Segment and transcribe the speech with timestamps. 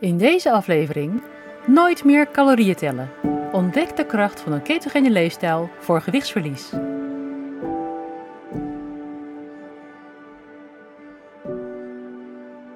[0.00, 1.22] In deze aflevering
[1.66, 3.10] nooit meer calorieën tellen.
[3.52, 6.70] Ontdek de kracht van een ketogene leefstijl voor gewichtsverlies.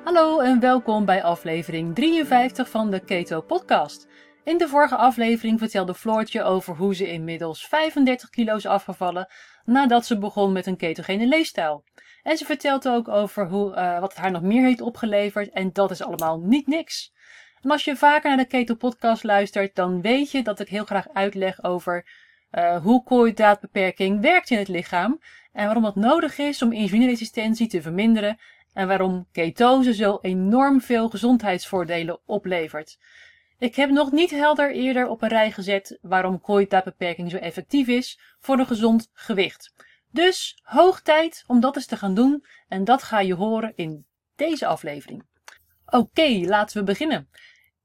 [0.04, 4.06] Hallo en welkom bij aflevering 53 van de Keto Podcast.
[4.50, 9.28] In de vorige aflevering vertelde Floortje over hoe ze inmiddels 35 kilo is afgevallen
[9.64, 11.84] nadat ze begon met een ketogene leefstijl.
[12.22, 15.72] En ze vertelt ook over hoe, uh, wat het haar nog meer heeft opgeleverd en
[15.72, 17.12] dat is allemaal niet niks.
[17.60, 20.84] En als je vaker naar de Keto Podcast luistert, dan weet je dat ik heel
[20.84, 22.06] graag uitleg over
[22.52, 25.20] uh, hoe koolhydraatbeperking werkt in het lichaam
[25.52, 28.38] en waarom het nodig is om insulineresistentie te verminderen
[28.72, 32.98] en waarom ketose zo enorm veel gezondheidsvoordelen oplevert.
[33.60, 38.20] Ik heb nog niet helder eerder op een rij gezet waarom koolhydraatbeperking zo effectief is
[38.38, 39.72] voor een gezond gewicht.
[40.10, 44.06] Dus hoog tijd om dat eens te gaan doen en dat ga je horen in
[44.36, 45.24] deze aflevering.
[45.86, 47.28] Oké, laten we beginnen.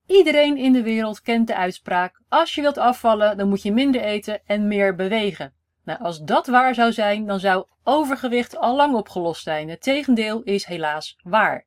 [0.07, 4.01] Iedereen in de wereld kent de uitspraak: als je wilt afvallen, dan moet je minder
[4.01, 5.54] eten en meer bewegen.
[5.84, 9.70] Nou, als dat waar zou zijn, dan zou overgewicht al lang opgelost zijn.
[9.70, 11.65] Het tegendeel is helaas waar.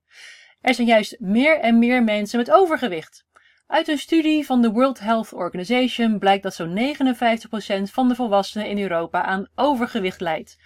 [0.61, 3.27] Er zijn juist meer en meer mensen met overgewicht.
[3.69, 8.69] Uit een studie van de World Health Organization blijkt dat zo'n 59% van de volwassenen
[8.69, 10.59] in Europa aan overgewicht lijdt.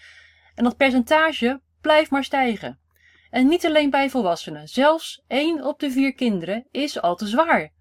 [0.55, 2.79] En dat percentage blijft maar stijgen.
[3.31, 7.73] En niet alleen bij volwassenen, zelfs 1 op de 4 kinderen is al te zwaar.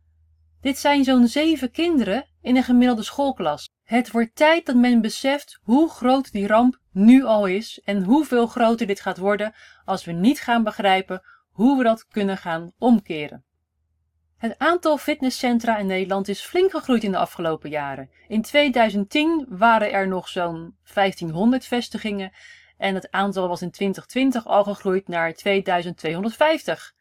[0.62, 3.70] Dit zijn zo'n 7 kinderen in een gemiddelde schoolklas.
[3.84, 8.48] Het wordt tijd dat men beseft hoe groot die ramp nu al is en hoeveel
[8.48, 9.54] groter dit gaat worden
[9.86, 13.46] als we niet gaan begrijpen hoe we dat kunnen gaan omkeren.
[14.42, 18.10] Het aantal fitnesscentra in Nederland is flink gegroeid in de afgelopen jaren.
[18.28, 22.32] In 2010 waren er nog zo'n 1500 vestigingen
[22.78, 26.94] en het aantal was in 2020 al gegroeid naar 2250.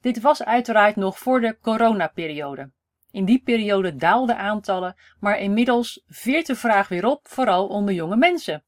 [0.00, 2.70] Dit was uiteraard nog voor de coronaperiode.
[3.10, 8.16] In die periode daalden aantallen, maar inmiddels veert de vraag weer op, vooral onder jonge
[8.16, 8.64] mensen.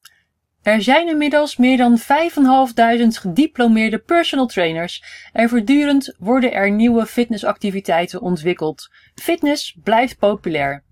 [0.66, 2.04] Er zijn inmiddels meer dan 5.500
[3.08, 8.90] gediplomeerde personal trainers en voortdurend worden er nieuwe fitnessactiviteiten ontwikkeld.
[9.14, 10.84] Fitness blijft populair.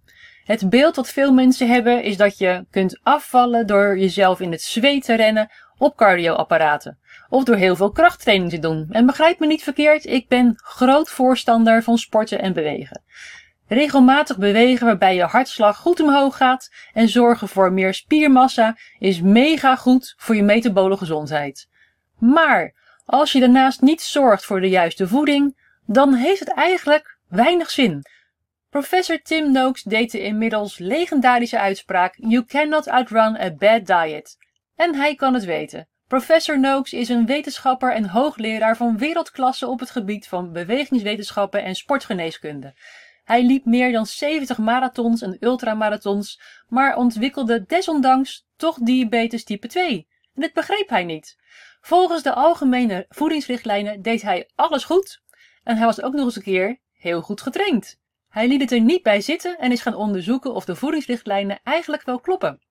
[0.45, 4.62] Het beeld dat veel mensen hebben is dat je kunt afvallen door jezelf in het
[4.62, 6.99] zweet te rennen op cardioapparaten.
[7.29, 8.87] Of door heel veel krachttraining te doen.
[8.91, 13.03] En begrijp me niet verkeerd, ik ben groot voorstander van sporten en bewegen.
[13.69, 19.77] Regelmatig bewegen waarbij je hartslag goed omhoog gaat en zorgen voor meer spiermassa is mega
[19.77, 21.69] goed voor je metabole gezondheid.
[22.19, 22.75] Maar
[23.05, 28.03] als je daarnaast niet zorgt voor de juiste voeding, dan heeft het eigenlijk weinig zin.
[28.71, 34.37] Professor Tim Noakes deed de inmiddels legendarische uitspraak You cannot outrun a bad diet.
[34.77, 35.89] En hij kan het weten.
[36.07, 41.75] Professor Noakes is een wetenschapper en hoogleraar van wereldklasse op het gebied van bewegingswetenschappen en
[41.75, 42.75] sportgeneeskunde.
[43.25, 50.09] Hij liep meer dan 70 marathons en ultramarathons, maar ontwikkelde desondanks toch diabetes type 2.
[50.35, 51.37] En dit begreep hij niet.
[51.81, 55.23] Volgens de algemene voedingsrichtlijnen deed hij alles goed
[55.62, 58.01] en hij was ook nog eens een keer heel goed getraind.
[58.29, 62.03] Hij liet het er niet bij zitten en is gaan onderzoeken of de voedingsrichtlijnen eigenlijk
[62.03, 62.62] wel kloppen.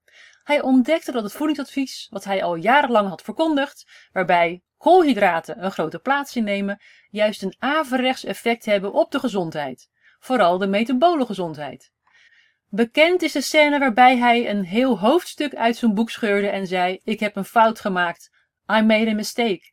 [0.44, 6.00] Hij ontdekte dat het voedingsadvies, wat hij al jarenlang had verkondigd, waarbij koolhydraten een grote
[6.00, 9.92] plaats innemen, juist een averechts effect hebben op de gezondheid
[10.24, 11.92] vooral de metabole gezondheid.
[12.70, 17.00] Bekend is de scène waarbij hij een heel hoofdstuk uit zijn boek scheurde en zei:
[17.04, 18.32] Ik heb een fout gemaakt.
[18.72, 19.72] I made a mistake.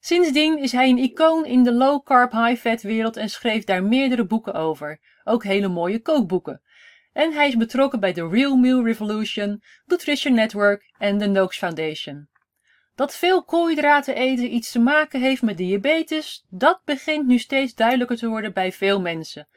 [0.00, 4.54] Sindsdien is hij een icoon in de low-carb, high-fat wereld en schreef daar meerdere boeken
[4.54, 6.62] over, ook hele mooie kookboeken.
[7.12, 12.28] En hij is betrokken bij de Real Meal Revolution, Nutrition Network en de Noakes Foundation.
[12.96, 18.16] Dat veel koolhydraten eten iets te maken heeft met diabetes, dat begint nu steeds duidelijker
[18.16, 19.48] te worden bij veel mensen.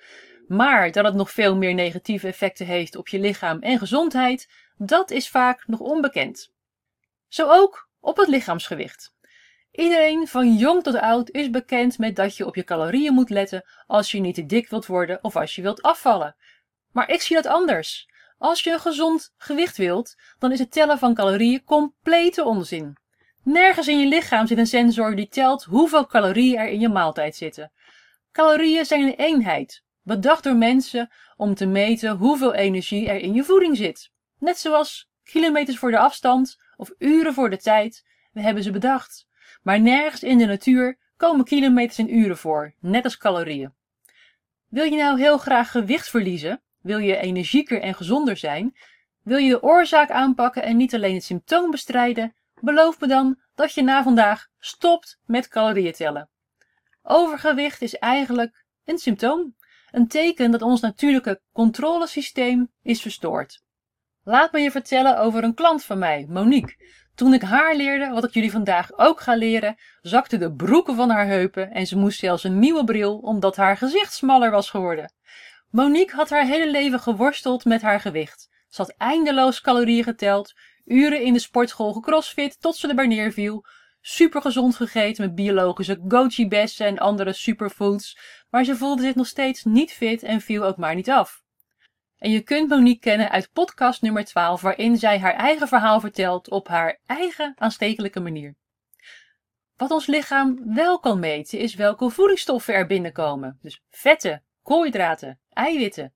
[0.47, 5.11] Maar dat het nog veel meer negatieve effecten heeft op je lichaam en gezondheid, dat
[5.11, 6.51] is vaak nog onbekend.
[7.27, 9.13] Zo ook op het lichaamsgewicht.
[9.71, 13.65] Iedereen van jong tot oud is bekend met dat je op je calorieën moet letten
[13.87, 16.35] als je niet te dik wilt worden of als je wilt afvallen.
[16.91, 18.09] Maar ik zie dat anders.
[18.37, 22.97] Als je een gezond gewicht wilt, dan is het tellen van calorieën complete onzin.
[23.43, 27.35] Nergens in je lichaam zit een sensor die telt hoeveel calorieën er in je maaltijd
[27.35, 27.71] zitten.
[28.31, 33.43] Calorieën zijn een eenheid, bedacht door mensen om te meten hoeveel energie er in je
[33.43, 34.11] voeding zit.
[34.39, 39.27] Net zoals kilometers voor de afstand of uren voor de tijd, we hebben ze bedacht.
[39.61, 43.73] Maar nergens in de natuur komen kilometers en uren voor, net als calorieën.
[44.67, 46.61] Wil je nou heel graag gewicht verliezen?
[46.81, 48.77] Wil je energieker en gezonder zijn?
[49.23, 53.73] Wil je de oorzaak aanpakken en niet alleen het symptoom bestrijden, Beloof me dan dat
[53.73, 56.29] je na vandaag stopt met calorieën tellen.
[57.03, 59.55] Overgewicht is eigenlijk een symptoom.
[59.91, 63.61] Een teken dat ons natuurlijke controlesysteem is verstoord.
[64.23, 66.75] Laat me je vertellen over een klant van mij, Monique.
[67.15, 71.09] Toen ik haar leerde, wat ik jullie vandaag ook ga leren, zakten de broeken van
[71.09, 75.13] haar heupen en ze moest zelfs een nieuwe bril omdat haar gezicht smaller was geworden.
[75.69, 78.49] Monique had haar hele leven geworsteld met haar gewicht.
[78.69, 80.53] Ze had eindeloos calorieën geteld,
[80.89, 83.65] uren in de sportschool gecrossfit tot ze erbij neerviel,
[84.01, 88.17] super gezond gegeten met biologische goji-bessen en andere superfoods,
[88.49, 91.41] maar ze voelde zich nog steeds niet fit en viel ook maar niet af.
[92.17, 96.49] En je kunt Monique kennen uit podcast nummer 12, waarin zij haar eigen verhaal vertelt
[96.49, 98.55] op haar eigen aanstekelijke manier.
[99.75, 103.59] Wat ons lichaam wel kan meten, is welke voedingsstoffen er binnenkomen.
[103.61, 106.13] Dus vetten, koolhydraten, eiwitten.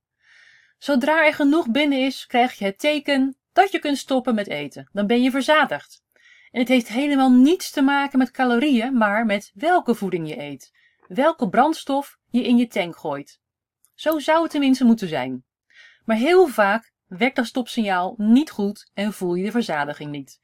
[0.78, 4.90] Zodra er genoeg binnen is, krijg je het teken dat je kunt stoppen met eten.
[4.92, 6.04] Dan ben je verzadigd.
[6.52, 10.72] En het heeft helemaal niets te maken met calorieën, maar met welke voeding je eet.
[11.08, 13.40] Welke brandstof je in je tank gooit.
[13.94, 15.44] Zo zou het tenminste moeten zijn.
[16.06, 20.40] Maar heel vaak werkt dat stopsignaal niet goed en voel je de verzadiging niet.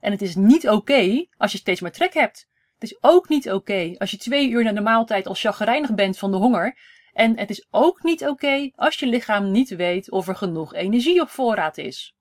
[0.00, 2.48] En het is niet oké als je steeds maar trek hebt.
[2.78, 6.18] Het is ook niet oké als je twee uur na de maaltijd al chagrijnig bent
[6.18, 6.78] van de honger.
[7.12, 11.20] En het is ook niet oké als je lichaam niet weet of er genoeg energie
[11.20, 12.15] op voorraad is.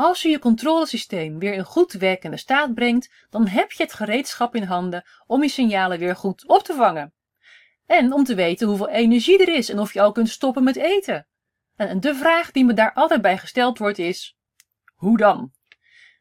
[0.00, 4.54] Als je je controlesysteem weer in goed werkende staat brengt, dan heb je het gereedschap
[4.54, 7.14] in handen om je signalen weer goed op te vangen.
[7.86, 10.76] En om te weten hoeveel energie er is en of je al kunt stoppen met
[10.76, 11.26] eten.
[11.76, 14.36] En de vraag die me daar altijd bij gesteld wordt is:
[14.94, 15.52] hoe dan?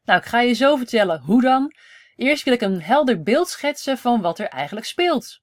[0.04, 1.74] Nou, ik ga je zo vertellen hoe dan.
[2.16, 5.42] Eerst wil ik een helder beeld schetsen van wat er eigenlijk speelt.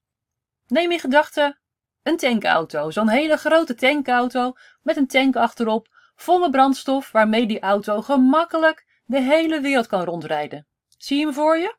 [0.66, 1.58] Neem in gedachten
[2.02, 4.52] een tankauto, zo'n hele grote tankauto
[4.82, 10.04] met een tank achterop, vol met brandstof waarmee die auto gemakkelijk de hele wereld kan
[10.04, 10.66] rondrijden.
[10.98, 11.76] Zie je hem voor je?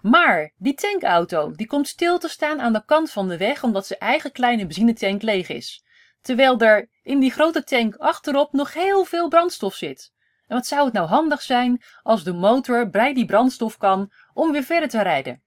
[0.00, 3.86] Maar die tankauto die komt stil te staan aan de kant van de weg omdat
[3.86, 5.86] zijn eigen kleine benzinetank leeg is
[6.20, 10.12] terwijl er in die grote tank achterop nog heel veel brandstof zit.
[10.46, 14.52] En wat zou het nou handig zijn als de motor bij die brandstof kan om
[14.52, 15.42] weer verder te rijden.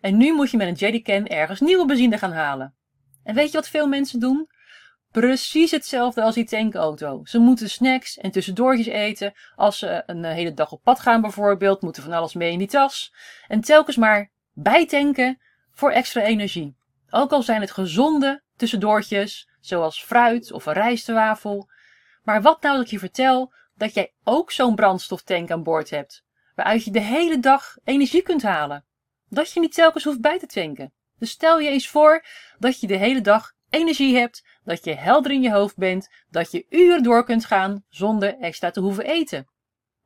[0.00, 2.74] En nu moet je met een jerrycan ergens nieuwe benzine gaan halen.
[3.22, 4.48] En weet je wat veel mensen doen?
[5.20, 7.20] Precies hetzelfde als die tankauto.
[7.24, 9.32] Ze moeten snacks en tussendoortjes eten.
[9.56, 12.68] Als ze een hele dag op pad gaan bijvoorbeeld, moeten van alles mee in die
[12.68, 13.14] tas.
[13.48, 15.40] En telkens maar bijtanken
[15.72, 16.76] voor extra energie.
[17.10, 21.68] Ook al zijn het gezonde tussendoortjes, zoals fruit of een rijstwafel.
[22.22, 26.24] Maar wat nou dat je vertel dat jij ook zo'n brandstoftank aan boord hebt,
[26.54, 28.84] waaruit je de hele dag energie kunt halen.
[29.28, 30.92] Dat je niet telkens hoeft bij te tanken.
[31.18, 32.24] Dus stel je eens voor
[32.58, 36.50] dat je de hele dag energie hebt, dat je helder in je hoofd bent, dat
[36.50, 39.48] je uren door kunt gaan zonder extra te hoeven eten.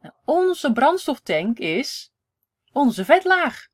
[0.00, 2.12] Nou, onze brandstoftank is
[2.72, 3.66] onze vetlaag.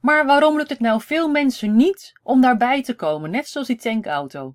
[0.00, 3.76] Maar waarom lukt het nou veel mensen niet om daarbij te komen, net zoals die
[3.76, 4.54] tankauto?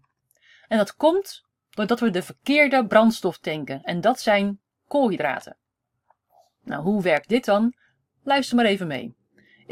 [0.68, 3.83] En dat komt doordat we de verkeerde brandstof tanken.
[3.83, 5.57] En dat zijn koolhydraten.
[6.63, 7.74] Nou, hoe werkt dit dan?
[8.24, 9.15] Luister maar even mee.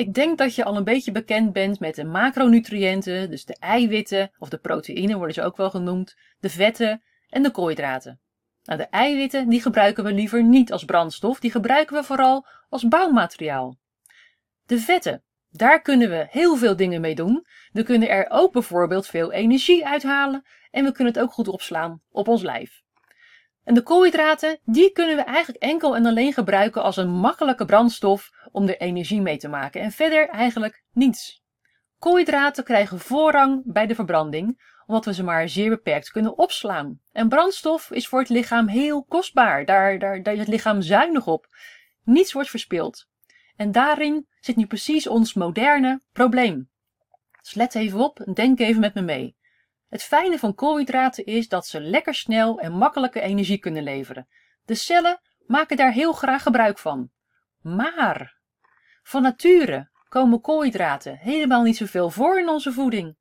[0.01, 4.31] Ik denk dat je al een beetje bekend bent met de macronutriënten, dus de eiwitten
[4.37, 8.19] of de proteïnen worden ze ook wel genoemd, de vetten en de koolhydraten.
[8.63, 12.87] Nou, de eiwitten die gebruiken we liever niet als brandstof, die gebruiken we vooral als
[12.87, 13.77] bouwmateriaal.
[14.65, 17.45] De vetten, daar kunnen we heel veel dingen mee doen.
[17.71, 22.01] We kunnen er ook bijvoorbeeld veel energie uithalen en we kunnen het ook goed opslaan
[22.09, 22.80] op ons lijf.
[23.63, 28.29] En de koolhydraten, die kunnen we eigenlijk enkel en alleen gebruiken als een makkelijke brandstof
[28.51, 31.43] om er energie mee te maken en verder eigenlijk niets.
[31.99, 36.99] Koolhydraten krijgen voorrang bij de verbranding, omdat we ze maar zeer beperkt kunnen opslaan.
[37.11, 41.27] En brandstof is voor het lichaam heel kostbaar, daar, daar, daar is het lichaam zuinig
[41.27, 41.47] op.
[42.03, 43.07] Niets wordt verspild.
[43.55, 46.69] En daarin zit nu precies ons moderne probleem.
[47.41, 49.35] Dus let even op en denk even met me mee.
[49.91, 54.27] Het fijne van koolhydraten is dat ze lekker snel en makkelijke energie kunnen leveren.
[54.65, 57.11] De cellen maken daar heel graag gebruik van.
[57.61, 58.37] Maar
[59.03, 63.17] van nature komen koolhydraten helemaal niet zoveel voor in onze voeding.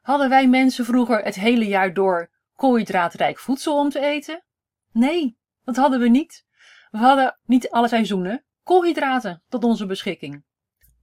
[0.00, 4.44] Hadden wij mensen vroeger het hele jaar door koolhydraatrijk voedsel om te eten?
[4.92, 6.44] Nee, dat hadden we niet.
[6.90, 10.44] We hadden niet alle seizoenen koolhydraten tot onze beschikking.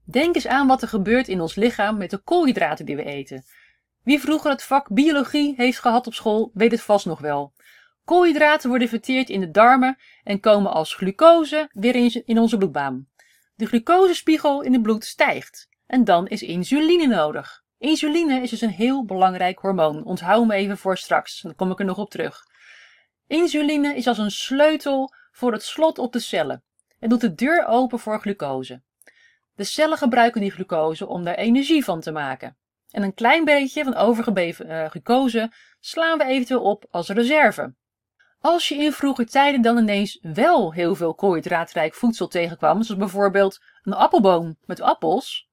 [0.05, 3.43] Denk eens aan wat er gebeurt in ons lichaam met de koolhydraten die we eten.
[4.03, 7.53] Wie vroeger het vak biologie heeft gehad op school, weet het vast nog wel.
[8.05, 13.07] Koolhydraten worden verteerd in de darmen en komen als glucose weer in onze bloedbaan.
[13.55, 17.63] De glucosespiegel in het bloed stijgt en dan is insuline nodig.
[17.77, 20.03] Insuline is dus een heel belangrijk hormoon.
[20.03, 22.43] Onthoud me even voor straks, dan kom ik er nog op terug.
[23.27, 26.63] Insuline is als een sleutel voor het slot op de cellen
[26.99, 28.81] en doet de deur open voor glucose.
[29.55, 32.57] De cellen gebruiken die glucose om daar energie van te maken.
[32.91, 37.73] En een klein beetje van overgebleven uh, glucose slaan we eventueel op als reserve.
[38.39, 43.61] Als je in vroege tijden dan ineens wel heel veel koolhydraatrijk voedsel tegenkwam, zoals bijvoorbeeld
[43.83, 45.49] een appelboom met appels,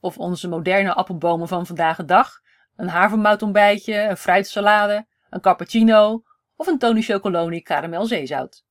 [0.00, 2.40] of onze moderne appelbomen van vandaag de dag,
[2.76, 6.22] een havermoutontbijtje, een fruitsalade, een cappuccino
[6.56, 8.64] of een Tony Chocoloni karamel zeezout.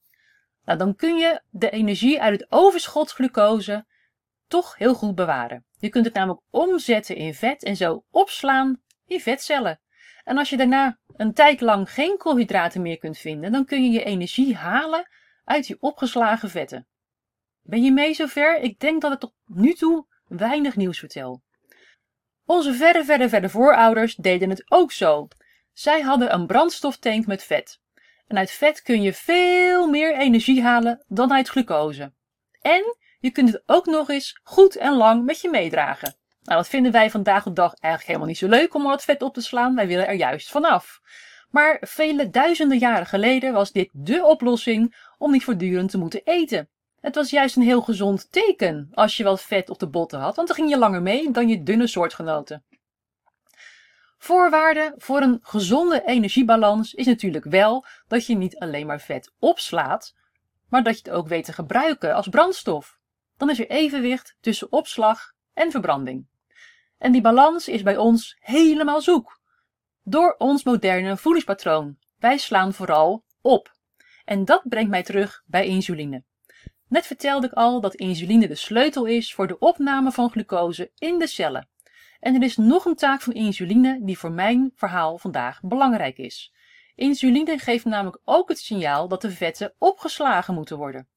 [0.65, 3.85] Nou, dan kun je de energie uit het overschot glucose
[4.51, 5.65] toch heel goed bewaren.
[5.77, 9.81] Je kunt het namelijk omzetten in vet en zo opslaan in vetcellen.
[10.23, 13.91] En als je daarna een tijd lang geen koolhydraten meer kunt vinden, dan kun je
[13.91, 15.07] je energie halen
[15.43, 16.87] uit die opgeslagen vetten.
[17.61, 18.59] Ben je mee zover?
[18.59, 21.41] Ik denk dat ik tot nu toe weinig nieuws vertel.
[22.45, 25.27] Onze verre, verre, verre voorouders deden het ook zo.
[25.73, 27.79] Zij hadden een brandstoftank met vet.
[28.27, 32.13] En uit vet kun je veel meer energie halen dan uit glucose.
[32.61, 36.15] En je kunt het ook nog eens goed en lang met je meedragen.
[36.41, 39.03] Nou, dat vinden wij vandaag de dag eigenlijk helemaal niet zo leuk om al het
[39.03, 39.75] vet op te slaan.
[39.75, 40.99] Wij willen er juist vanaf.
[41.49, 46.69] Maar vele duizenden jaren geleden was dit dé oplossing om niet voortdurend te moeten eten.
[46.99, 50.35] Het was juist een heel gezond teken als je wat vet op de botten had,
[50.35, 52.65] want dan ging je langer mee dan je dunne soortgenoten.
[54.17, 60.15] Voorwaarde voor een gezonde energiebalans is natuurlijk wel dat je niet alleen maar vet opslaat,
[60.69, 62.99] maar dat je het ook weet te gebruiken als brandstof.
[63.41, 66.27] Dan is er evenwicht tussen opslag en verbranding.
[66.97, 69.41] En die balans is bij ons helemaal zoek.
[70.03, 71.97] Door ons moderne voedingspatroon.
[72.19, 73.71] Wij slaan vooral op.
[74.25, 76.23] En dat brengt mij terug bij insuline.
[76.87, 81.19] Net vertelde ik al dat insuline de sleutel is voor de opname van glucose in
[81.19, 81.69] de cellen.
[82.19, 86.53] En er is nog een taak van insuline die voor mijn verhaal vandaag belangrijk is.
[86.95, 91.07] Insuline geeft namelijk ook het signaal dat de vetten opgeslagen moeten worden.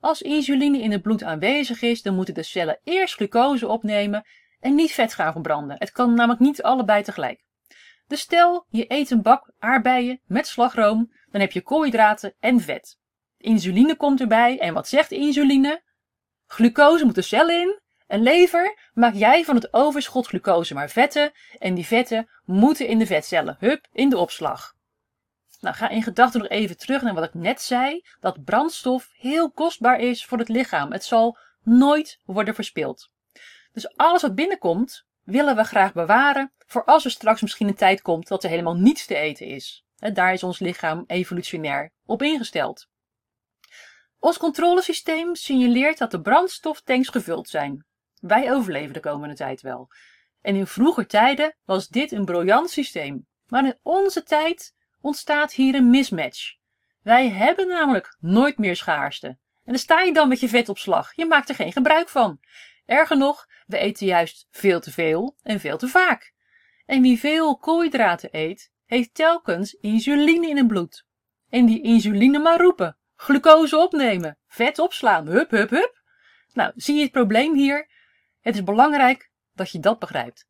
[0.00, 4.26] Als insuline in het bloed aanwezig is, dan moeten de cellen eerst glucose opnemen
[4.60, 5.76] en niet vet gaan verbranden.
[5.78, 7.44] Het kan namelijk niet allebei tegelijk.
[8.06, 12.98] Dus stel, je eet een bak aardbeien met slagroom, dan heb je koolhydraten en vet.
[13.38, 15.82] Insuline komt erbij en wat zegt insuline?
[16.46, 21.32] Glucose moet de cel in en lever maak jij van het overschot glucose maar vetten
[21.58, 24.74] en die vetten moeten in de vetcellen, hup, in de opslag.
[25.60, 29.50] Nou, ga in gedachten nog even terug naar wat ik net zei, dat brandstof heel
[29.50, 30.92] kostbaar is voor het lichaam.
[30.92, 33.10] Het zal nooit worden verspild.
[33.72, 38.02] Dus alles wat binnenkomt, willen we graag bewaren voor als er straks misschien een tijd
[38.02, 39.84] komt dat er helemaal niets te eten is.
[40.12, 42.88] Daar is ons lichaam evolutionair op ingesteld.
[44.18, 47.84] Ons controlesysteem signaleert dat de brandstoftanks gevuld zijn.
[48.20, 49.88] Wij overleven de komende tijd wel.
[50.40, 53.26] En in vroeger tijden was dit een briljant systeem.
[53.46, 56.54] Maar in onze tijd ontstaat hier een mismatch.
[57.02, 59.26] Wij hebben namelijk nooit meer schaarste.
[59.64, 61.12] En dan sta je dan met je vetopslag.
[61.16, 62.40] Je maakt er geen gebruik van.
[62.86, 66.32] Erger nog, we eten juist veel te veel en veel te vaak.
[66.86, 71.06] En wie veel koolhydraten eet, heeft telkens insuline in het bloed.
[71.48, 72.96] En die insuline maar roepen.
[73.16, 74.38] Glucose opnemen.
[74.46, 75.26] Vet opslaan.
[75.26, 76.02] Hup, hup, hup.
[76.52, 77.88] Nou, zie je het probleem hier?
[78.40, 80.48] Het is belangrijk dat je dat begrijpt.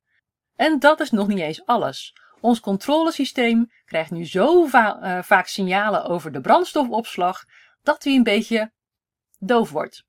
[0.57, 2.15] En dat is nog niet eens alles.
[2.41, 7.45] Ons controlesysteem krijgt nu zo eh, vaak signalen over de brandstofopslag
[7.83, 8.73] dat hij een beetje
[9.39, 10.05] doof wordt.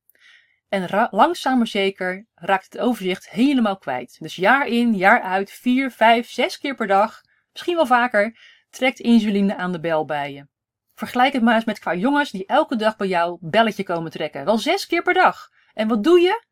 [0.70, 4.18] En langzaam maar zeker raakt het overzicht helemaal kwijt.
[4.20, 7.22] Dus jaar in, jaar uit, vier, vijf, zes keer per dag,
[7.52, 8.38] misschien wel vaker,
[8.70, 10.48] trekt insuline aan de bel bij je.
[10.94, 14.46] Vergelijk het maar eens met qua jongens die elke dag bij jou belletje komen trekken.
[14.46, 15.50] Wel zes keer per dag.
[15.74, 16.44] En wat doe je?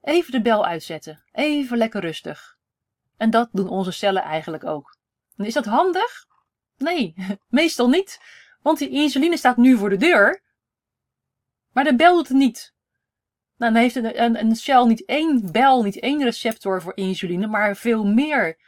[0.00, 1.24] Even de bel uitzetten.
[1.32, 2.56] Even lekker rustig.
[3.22, 4.96] En dat doen onze cellen eigenlijk ook.
[5.36, 6.26] En is dat handig?
[6.76, 7.14] Nee,
[7.48, 8.20] meestal niet.
[8.62, 10.42] Want die insuline staat nu voor de deur.
[11.72, 12.74] Maar de bel doet het niet.
[13.56, 17.76] Nou, dan heeft een, een, cel niet één bel, niet één receptor voor insuline, maar
[17.76, 18.58] veel meer.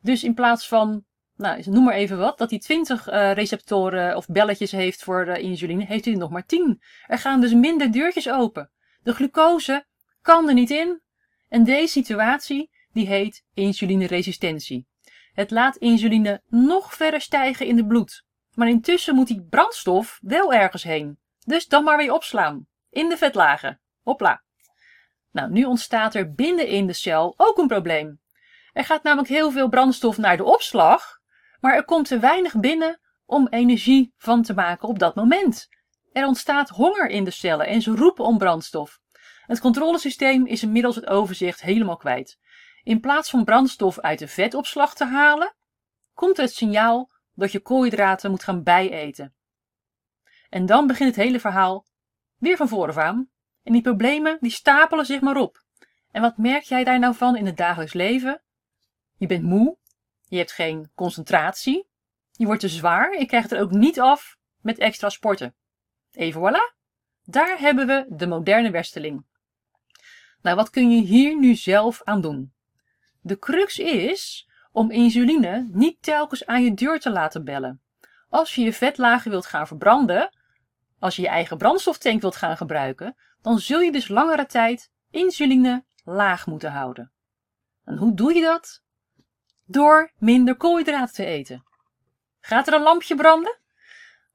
[0.00, 1.04] Dus in plaats van,
[1.36, 5.84] nou, noem maar even wat, dat hij 20 uh, receptoren of belletjes heeft voor insuline,
[5.84, 6.82] heeft hij nog maar 10.
[7.06, 8.70] Er gaan dus minder deurtjes open.
[9.02, 9.86] De glucose
[10.20, 11.00] kan er niet in.
[11.48, 14.86] En deze situatie, die heet insulineresistentie.
[15.32, 18.24] Het laat insuline nog verder stijgen in het bloed.
[18.54, 21.18] Maar intussen moet die brandstof wel ergens heen.
[21.44, 22.66] Dus dan maar weer opslaan.
[22.90, 23.80] In de vetlagen.
[24.02, 24.42] Hopla.
[25.32, 28.20] Nou, nu ontstaat er binnenin de cel ook een probleem.
[28.72, 31.18] Er gaat namelijk heel veel brandstof naar de opslag,
[31.60, 35.68] maar er komt te weinig binnen om energie van te maken op dat moment.
[36.12, 39.00] Er ontstaat honger in de cellen en ze roepen om brandstof.
[39.46, 42.38] Het controlesysteem is inmiddels het overzicht helemaal kwijt.
[42.82, 45.54] In plaats van brandstof uit de vetopslag te halen,
[46.14, 49.34] komt het signaal dat je koolhydraten moet gaan bijeten.
[50.48, 51.86] En dan begint het hele verhaal
[52.36, 53.30] weer van vooraf aan.
[53.62, 55.64] En die problemen die stapelen zich maar op.
[56.10, 58.42] En wat merk jij daar nou van in het dagelijks leven?
[59.16, 59.76] Je bent moe,
[60.28, 61.88] je hebt geen concentratie,
[62.32, 65.54] je wordt te zwaar, je krijgt er ook niet af met extra sporten.
[66.12, 66.76] Even voilà,
[67.24, 69.24] daar hebben we de moderne wersteling.
[70.42, 72.52] Nou, wat kun je hier nu zelf aan doen?
[73.20, 77.80] De crux is om insuline niet telkens aan je deur te laten bellen.
[78.28, 80.34] Als je je vetlagen wilt gaan verbranden,
[80.98, 85.84] als je je eigen brandstoftank wilt gaan gebruiken, dan zul je dus langere tijd insuline
[86.04, 87.12] laag moeten houden.
[87.84, 88.82] En hoe doe je dat?
[89.64, 91.64] Door minder koolhydraten te eten.
[92.40, 93.59] Gaat er een lampje branden?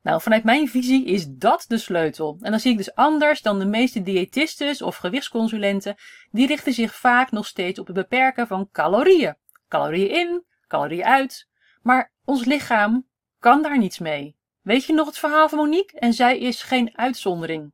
[0.06, 2.38] Nou, vanuit mijn visie is dat de sleutel.
[2.42, 5.96] En dan zie ik dus anders dan de meeste diëtistes of gewichtsconsulenten.
[6.32, 9.36] Die richten zich vaak nog steeds op het beperken van calorieën.
[9.68, 11.48] Calorieën in, calorieën uit.
[11.82, 13.08] Maar ons lichaam
[13.40, 14.36] kan daar niets mee.
[14.62, 16.00] Weet je nog het verhaal van Monique?
[16.00, 17.74] En zij is geen uitzondering.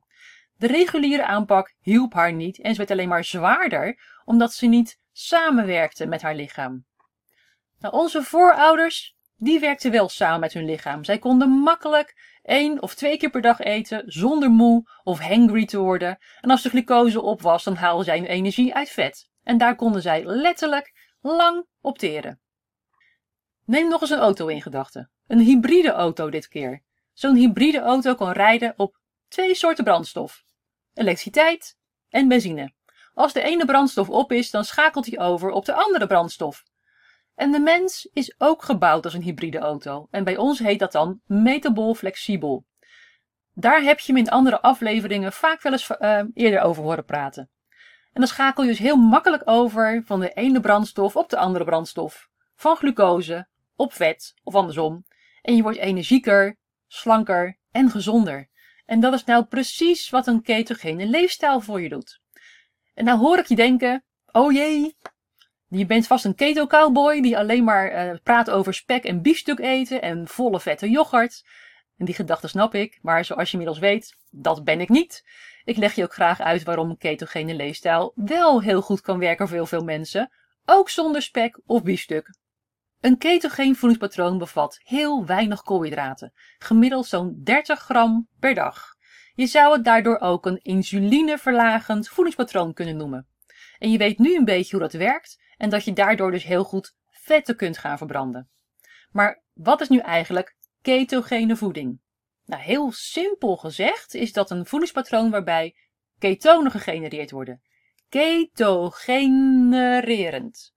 [0.56, 4.98] De reguliere aanpak hielp haar niet en ze werd alleen maar zwaarder omdat ze niet
[5.12, 6.84] samenwerkte met haar lichaam.
[7.78, 11.04] Nou, onze voorouders, die werkten wel samen met hun lichaam.
[11.04, 15.78] Zij konden makkelijk één of twee keer per dag eten zonder moe of hangry te
[15.78, 16.18] worden.
[16.40, 19.28] En als de glucose op was, dan haalden zij hun energie uit vet.
[19.42, 22.40] En daar konden zij letterlijk lang op teren.
[23.64, 25.10] Neem nog eens een auto in gedachten.
[25.26, 26.82] Een hybride auto dit keer.
[27.12, 30.42] Zo'n hybride auto kan rijden op twee soorten brandstof.
[30.94, 31.76] Elektriciteit
[32.08, 32.72] en benzine.
[33.14, 36.62] Als de ene brandstof op is, dan schakelt hij over op de andere brandstof.
[37.34, 40.06] En de mens is ook gebouwd als een hybride auto.
[40.10, 42.64] En bij ons heet dat dan metabol flexibel.
[43.54, 47.50] Daar heb je me in andere afleveringen vaak wel eens uh, eerder over horen praten.
[48.12, 51.64] En dan schakel je dus heel makkelijk over van de ene brandstof op de andere
[51.64, 52.28] brandstof.
[52.54, 55.04] Van glucose op vet of andersom.
[55.42, 58.50] En je wordt energieker, slanker en gezonder.
[58.86, 62.20] En dat is nou precies wat een ketogene leefstijl voor je doet.
[62.94, 64.96] En nou hoor ik je denken, oh jee,
[65.78, 69.58] je bent vast een keto cowboy die alleen maar uh, praat over spek en biefstuk
[69.58, 71.44] eten en volle vette yoghurt.
[71.96, 75.24] En die gedachte snap ik, maar zoals je inmiddels weet, dat ben ik niet.
[75.64, 79.48] Ik leg je ook graag uit waarom een ketogene leefstijl wel heel goed kan werken
[79.48, 80.30] voor heel veel mensen,
[80.64, 82.34] ook zonder spek of biefstuk.
[83.00, 88.94] Een ketogeen voedingspatroon bevat heel weinig koolhydraten, gemiddeld zo'n 30 gram per dag.
[89.34, 93.26] Je zou het daardoor ook een insulineverlagend voedingspatroon kunnen noemen.
[93.78, 96.64] En je weet nu een beetje hoe dat werkt en dat je daardoor dus heel
[96.64, 98.50] goed vetten kunt gaan verbranden.
[99.10, 102.00] Maar wat is nu eigenlijk ketogene voeding?
[102.44, 105.76] Nou, heel simpel gezegd is dat een voedingspatroon waarbij
[106.18, 107.62] ketonen gegenereerd worden.
[108.08, 110.74] Ketogenererend.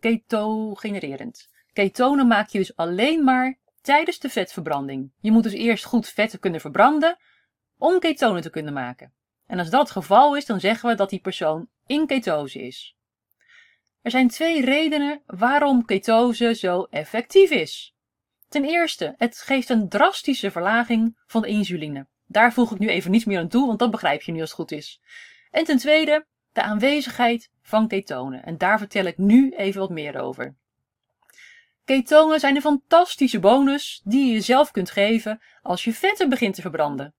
[0.00, 1.48] Ketogenererend.
[1.72, 5.12] Ketonen maak je dus alleen maar tijdens de vetverbranding.
[5.20, 7.18] Je moet dus eerst goed vetten kunnen verbranden
[7.78, 9.12] om ketonen te kunnen maken.
[9.46, 12.97] En als dat het geval is, dan zeggen we dat die persoon in ketose is.
[14.02, 17.94] Er zijn twee redenen waarom ketose zo effectief is.
[18.48, 22.06] Ten eerste, het geeft een drastische verlaging van de insuline.
[22.26, 24.50] Daar voeg ik nu even niets meer aan toe, want dat begrijp je nu als
[24.50, 25.00] het goed is.
[25.50, 28.44] En ten tweede, de aanwezigheid van ketonen.
[28.44, 30.56] En daar vertel ik nu even wat meer over.
[31.84, 36.60] Ketonen zijn een fantastische bonus die je jezelf kunt geven als je vetten begint te
[36.60, 37.14] verbranden.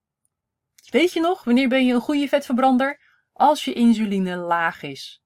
[0.89, 2.99] Weet je nog, wanneer ben je een goede vetverbrander?
[3.33, 5.21] Als je insuline laag is.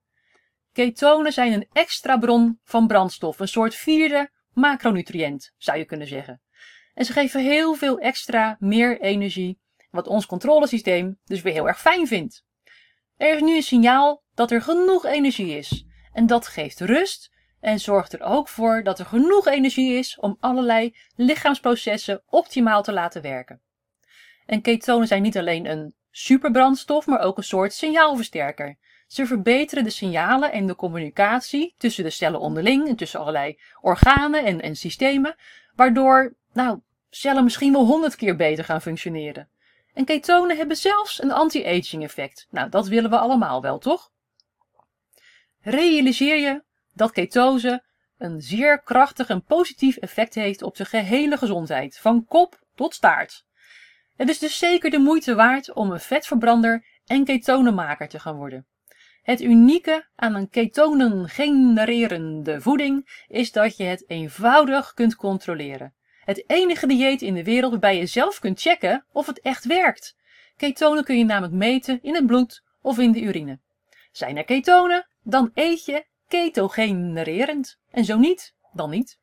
[0.73, 6.41] Ketonen zijn een extra bron van brandstof, een soort vierde macronutriënt, zou je kunnen zeggen.
[6.93, 9.59] En ze geven heel veel extra meer energie,
[9.89, 12.45] wat ons controlesysteem dus weer heel erg fijn vindt.
[13.17, 15.85] Er is nu een signaal dat er genoeg energie is.
[16.11, 20.37] En dat geeft rust en zorgt er ook voor dat er genoeg energie is om
[20.39, 23.61] allerlei lichaamsprocessen optimaal te laten werken.
[24.45, 28.77] En ketonen zijn niet alleen een superbrandstof, maar ook een soort signaalversterker.
[29.13, 34.45] Ze verbeteren de signalen en de communicatie tussen de cellen onderling en tussen allerlei organen
[34.45, 35.35] en, en systemen,
[35.75, 39.49] waardoor nou, cellen misschien wel honderd keer beter gaan functioneren.
[39.93, 42.47] En ketonen hebben zelfs een anti-aging effect.
[42.49, 44.11] Nou, dat willen we allemaal wel, toch?
[45.61, 47.83] Realiseer je dat ketose
[48.17, 53.45] een zeer krachtig en positief effect heeft op de gehele gezondheid, van kop tot staart.
[54.15, 58.65] Het is dus zeker de moeite waard om een vetverbrander en ketonenmaker te gaan worden.
[59.23, 65.93] Het unieke aan een ketonen genererende voeding is dat je het eenvoudig kunt controleren.
[66.25, 70.15] Het enige dieet in de wereld waarbij je zelf kunt checken of het echt werkt.
[70.57, 73.59] Ketonen kun je namelijk meten in het bloed of in de urine.
[74.11, 77.79] Zijn er ketonen, dan eet je ketogenererend.
[77.91, 79.19] En zo niet, dan niet.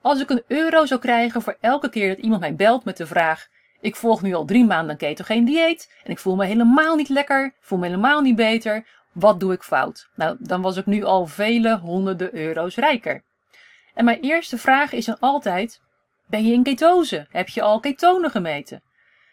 [0.00, 3.06] Als ik een euro zou krijgen voor elke keer dat iemand mij belt met de
[3.06, 3.48] vraag:
[3.80, 7.08] Ik volg nu al drie maanden een ketogeen dieet en ik voel me helemaal niet
[7.08, 8.86] lekker, voel me helemaal niet beter.
[9.14, 10.08] Wat doe ik fout?
[10.14, 13.22] Nou, dan was ik nu al vele honderden euro's rijker.
[13.94, 15.80] En mijn eerste vraag is dan altijd:
[16.26, 17.26] ben je in ketose?
[17.30, 18.82] Heb je al ketonen gemeten?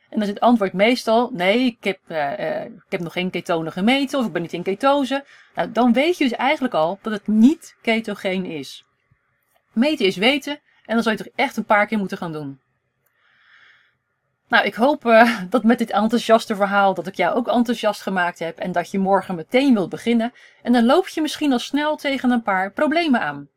[0.10, 3.72] En dan is het antwoord meestal: nee, ik heb, uh, ik heb nog geen ketonen
[3.72, 5.26] gemeten of ik ben niet in ketose.
[5.56, 8.86] Nou, dan weet je dus eigenlijk al dat het niet ketogeen is.
[9.72, 12.60] Meten is weten en dan zou je toch echt een paar keer moeten gaan doen.
[14.52, 18.40] Nou, ik hoop uh, dat met dit enthousiaste verhaal dat ik jou ook enthousiast gemaakt
[18.40, 20.34] heb en dat je morgen meteen wilt beginnen.
[20.64, 23.50] En dan loop je misschien al snel tegen een paar problemen aan.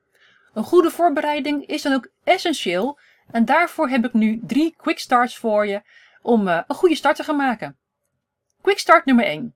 [0.53, 2.99] Een goede voorbereiding is dan ook essentieel
[3.31, 5.83] en daarvoor heb ik nu drie quick starts voor je
[6.23, 7.77] om uh, een goede start te gaan maken.
[8.61, 9.55] Quick start nummer 1.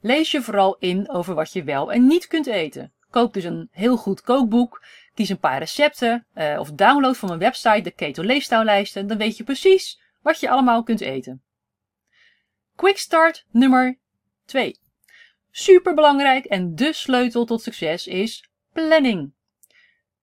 [0.00, 2.92] Lees je vooral in over wat je wel en niet kunt eten.
[3.10, 4.82] Koop dus een heel goed kookboek.
[5.14, 9.06] Kies een paar recepten uh, of download van mijn website de Keto Leefstijllijsten.
[9.06, 11.42] Dan weet je precies wat je allemaal kunt eten.
[12.76, 13.98] Quick start nummer
[14.44, 14.80] 2.
[15.50, 19.34] Super belangrijk en de sleutel tot succes is planning.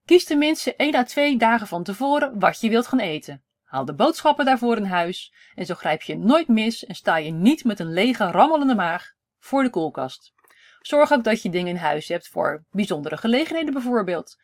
[0.04, 3.42] Kies tenminste 1 à 2 dagen van tevoren wat je wilt gaan eten.
[3.62, 7.30] Haal de boodschappen daarvoor in huis en zo grijp je nooit mis en sta je
[7.30, 10.32] niet met een lege rammelende maag voor de koelkast.
[10.80, 14.36] Zorg ook dat je dingen in huis hebt voor bijzondere gelegenheden bijvoorbeeld.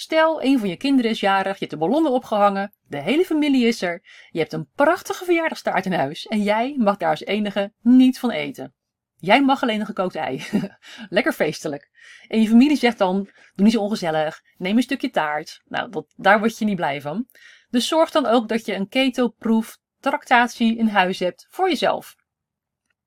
[0.00, 3.66] Stel, een van je kinderen is jarig, je hebt de ballonnen opgehangen, de hele familie
[3.66, 7.72] is er, je hebt een prachtige verjaardagstaart in huis en jij mag daar als enige
[7.80, 8.74] niet van eten.
[9.16, 10.44] Jij mag alleen een gekookt ei.
[11.08, 11.90] Lekker feestelijk.
[12.28, 13.22] En je familie zegt dan,
[13.54, 15.62] doe niet zo ongezellig, neem een stukje taart.
[15.64, 17.26] Nou, dat, daar word je niet blij van.
[17.70, 22.16] Dus zorg dan ook dat je een keto-proof tractatie in huis hebt voor jezelf.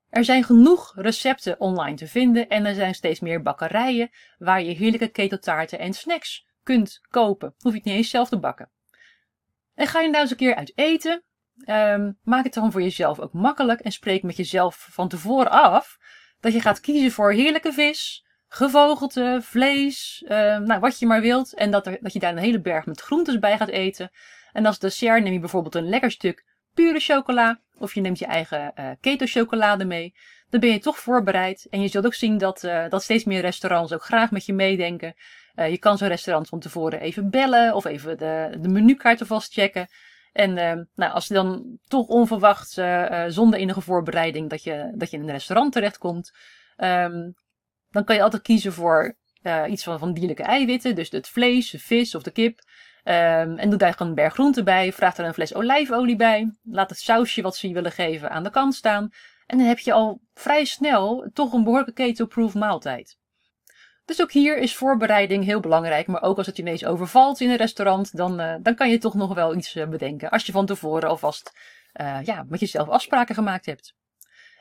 [0.10, 4.76] Er zijn genoeg recepten online te vinden en er zijn steeds meer bakkerijen waar je
[4.76, 7.54] heerlijke keto-taarten en snacks kunt kopen.
[7.58, 8.72] Hoef je het niet eens zelf te bakken.
[9.74, 11.24] En ga je nou eens een keer uit eten,
[11.66, 15.98] um, maak het dan voor jezelf ook makkelijk en spreek met jezelf van tevoren af
[16.40, 21.56] dat je gaat kiezen voor heerlijke vis, gevogelte, vlees, um, nou, wat je maar wilt.
[21.56, 24.12] En dat, er, dat je daar een hele berg met groentes bij gaat eten.
[24.52, 27.62] En als dessert neem je bijvoorbeeld een lekker stuk pure chocola.
[27.78, 30.14] Of je neemt je eigen uh, keto chocolade mee.
[30.50, 31.68] Dan ben je toch voorbereid.
[31.70, 34.54] En je zult ook zien dat, uh, dat steeds meer restaurants ook graag met je
[34.54, 35.16] meedenken.
[35.62, 39.22] Uh, je kan zo'n restaurant van tevoren even bellen of even de, de menukaart.
[40.32, 40.54] En
[40.96, 42.70] nou, als je dan toch onverwacht,
[43.28, 46.32] zonder enige voorbereiding, dat je, dat je in een restaurant terechtkomt,
[46.78, 47.34] um,
[47.90, 49.16] dan kan je altijd kiezen voor
[49.68, 50.96] iets van, van dierlijke eiwitten.
[50.96, 52.60] Dus het vlees, de vis of de kip.
[53.04, 54.94] Um, en doe daar gewoon een berg groente bij.
[54.94, 56.52] Vraag er een fles olijfolie bij.
[56.64, 59.10] Laat het sausje wat ze je willen geven aan de kant staan.
[59.46, 63.18] En dan heb je al vrij snel toch een behoorlijke keto-proof maaltijd.
[64.12, 66.08] Dus ook hier is voorbereiding heel belangrijk.
[66.08, 69.14] Maar ook als het ineens overvalt in een restaurant, dan, uh, dan kan je toch
[69.14, 70.30] nog wel iets uh, bedenken.
[70.30, 71.52] Als je van tevoren alvast
[72.02, 73.96] uh, ja, met jezelf afspraken gemaakt hebt.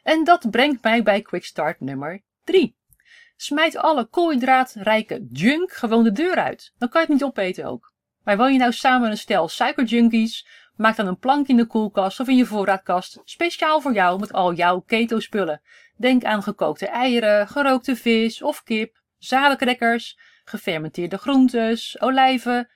[0.02, 2.76] En dat brengt mij bij Quick Start nummer 3.
[3.36, 6.72] Smijt alle koolhydraatrijke junk gewoon de deur uit.
[6.78, 7.92] Dan kan je het niet opeten ook.
[8.24, 10.46] Maar woon je nou samen een stel suikerjunkies?
[10.76, 14.32] Maak dan een plank in de koelkast of in je voorraadkast, speciaal voor jou met
[14.32, 15.60] al jouw keto-spullen.
[15.96, 22.70] Denk aan gekookte eieren, gerookte vis of kip, zadencrackers, gefermenteerde groentes, olijven,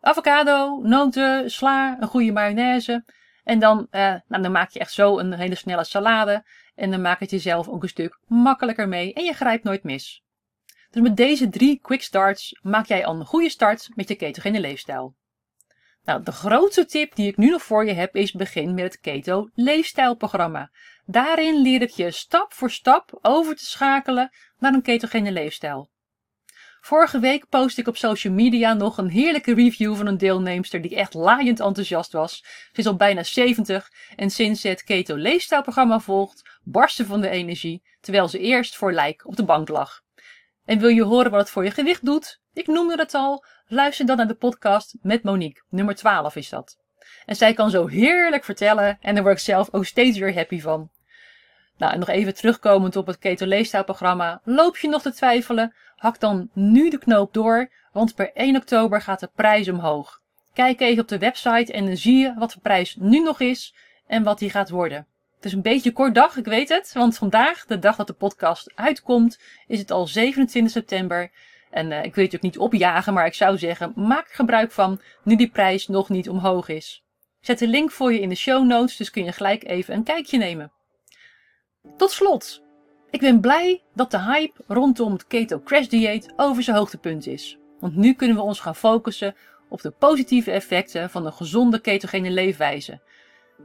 [0.00, 3.04] avocado, noten, sla, een goede mayonaise.
[3.44, 6.44] En dan, eh, nou, dan maak je echt zo een hele snelle salade.
[6.74, 10.22] En dan maak het jezelf ook een stuk makkelijker mee en je grijpt nooit mis.
[10.90, 14.60] Dus met deze drie quick starts maak jij al een goede start met je ketogene
[14.60, 15.16] leefstijl.
[16.08, 19.00] Nou, de grootste tip die ik nu nog voor je heb is begin met het
[19.00, 20.70] Keto Leefstijlprogramma.
[21.10, 25.90] Daarin leer ik je stap voor stap over te schakelen naar een ketogene leefstijl.
[26.80, 30.96] Vorige week post ik op social media nog een heerlijke review van een deelnemster die
[30.96, 32.44] echt laaiend enthousiast was.
[32.72, 37.20] Ze is al bijna 70 en sinds ze het Keto Leefstijlprogramma volgt, barst ze van
[37.20, 40.00] de energie, terwijl ze eerst voor lijk op de bank lag.
[40.64, 42.40] En wil je horen wat het voor je gewicht doet?
[42.52, 43.44] Ik noemde het al.
[43.66, 45.62] Luister dan naar de podcast met Monique.
[45.68, 46.78] Nummer 12 is dat.
[47.24, 50.60] En zij kan zo heerlijk vertellen en daar word ik zelf ook steeds weer happy
[50.60, 50.90] van.
[51.78, 54.40] Nou, en nog even terugkomend op het Keto Leefstijlprogramma.
[54.44, 55.74] Loop je nog te twijfelen?
[55.96, 60.20] Hak dan nu de knoop door, want per 1 oktober gaat de prijs omhoog.
[60.52, 63.74] Kijk even op de website en dan zie je wat de prijs nu nog is
[64.06, 65.06] en wat die gaat worden.
[65.36, 66.92] Het is een beetje kort dag, ik weet het.
[66.92, 71.30] Want vandaag, de dag dat de podcast uitkomt, is het al 27 september.
[71.70, 74.72] En uh, ik wil je ook niet opjagen, maar ik zou zeggen, maak er gebruik
[74.72, 77.04] van nu die prijs nog niet omhoog is.
[77.40, 80.02] Zet de link voor je in de show notes, dus kun je gelijk even een
[80.02, 80.72] kijkje nemen.
[81.96, 82.62] Tot slot,
[83.10, 87.58] ik ben blij dat de hype rondom het Keto Crash Dieet over zijn hoogtepunt is.
[87.80, 89.34] Want nu kunnen we ons gaan focussen
[89.68, 93.00] op de positieve effecten van een gezonde ketogene leefwijze.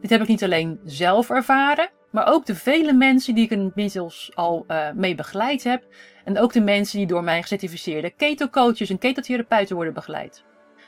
[0.01, 4.31] Dit heb ik niet alleen zelf ervaren, maar ook de vele mensen die ik inmiddels
[4.33, 5.85] al uh, mee begeleid heb.
[6.25, 10.43] En ook de mensen die door mijn gecertificeerde keto-coaches en ketotherapeuten worden begeleid.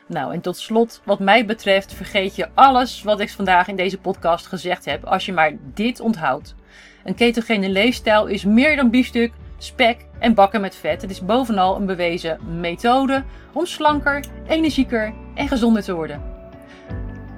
[0.07, 3.97] Nou, en tot slot, wat mij betreft, vergeet je alles wat ik vandaag in deze
[3.97, 6.55] podcast gezegd heb, als je maar dit onthoudt.
[7.03, 11.01] Een ketogene leefstijl is meer dan biefstuk, spek en bakken met vet.
[11.01, 16.21] Het is bovenal een bewezen methode om slanker, energieker en gezonder te worden.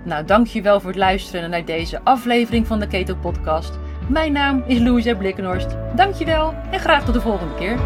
[0.03, 3.79] Nou, dankjewel voor het luisteren naar deze aflevering van de Keto Podcast.
[4.09, 5.75] Mijn naam is Louise Blikkenhorst.
[5.95, 7.79] Dankjewel en graag tot de volgende keer.